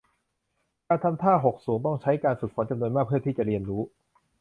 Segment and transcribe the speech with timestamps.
[0.87, 3.81] การทำท่าหกสูงต้องใช้การฝึกฝนจำนวนมากเพื่อที่จะเรียนรู้